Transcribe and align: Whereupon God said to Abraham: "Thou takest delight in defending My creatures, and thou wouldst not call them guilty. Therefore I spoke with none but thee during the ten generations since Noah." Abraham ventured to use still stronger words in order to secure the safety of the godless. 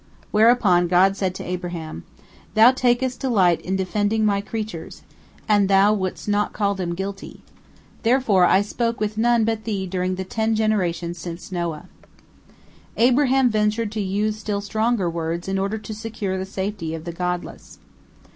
Whereupon 0.31 0.87
God 0.87 1.15
said 1.15 1.35
to 1.35 1.43
Abraham: 1.47 2.05
"Thou 2.55 2.71
takest 2.71 3.19
delight 3.19 3.61
in 3.61 3.75
defending 3.75 4.25
My 4.25 4.41
creatures, 4.41 5.03
and 5.47 5.67
thou 5.69 5.93
wouldst 5.93 6.27
not 6.27 6.53
call 6.53 6.73
them 6.73 6.95
guilty. 6.95 7.43
Therefore 8.01 8.45
I 8.45 8.63
spoke 8.63 8.99
with 8.99 9.15
none 9.15 9.45
but 9.45 9.63
thee 9.63 9.85
during 9.85 10.15
the 10.15 10.23
ten 10.23 10.55
generations 10.55 11.19
since 11.19 11.51
Noah." 11.51 11.85
Abraham 12.97 13.51
ventured 13.51 13.91
to 13.91 14.01
use 14.01 14.37
still 14.39 14.59
stronger 14.61 15.07
words 15.07 15.47
in 15.47 15.59
order 15.59 15.77
to 15.77 15.93
secure 15.93 16.35
the 16.35 16.47
safety 16.47 16.95
of 16.95 17.03
the 17.05 17.13
godless. 17.13 17.77